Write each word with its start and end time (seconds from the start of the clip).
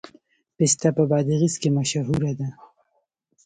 پسته 0.55 0.87
په 0.97 1.03
بادغیس 1.11 1.55
کې 1.61 1.69
مشهوره 1.77 2.31
ده 2.39 2.49